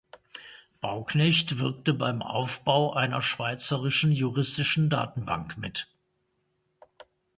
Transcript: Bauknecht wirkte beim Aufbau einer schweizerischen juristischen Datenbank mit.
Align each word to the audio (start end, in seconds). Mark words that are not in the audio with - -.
Bauknecht 0.79 1.59
wirkte 1.59 1.93
beim 1.93 2.23
Aufbau 2.23 2.93
einer 2.93 3.21
schweizerischen 3.21 4.11
juristischen 4.11 4.89
Datenbank 4.89 5.59
mit. 5.59 5.89